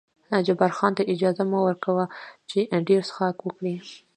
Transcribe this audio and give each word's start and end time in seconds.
جبار 0.45 0.71
خان 0.77 0.91
ته 0.97 1.03
اجازه 1.13 1.43
مه 1.51 1.59
ور 1.63 1.75
کوه 1.85 2.05
چې 2.49 2.59
ډېر 2.87 3.01
څښاک 3.07 3.37
وکړي. 3.43 3.75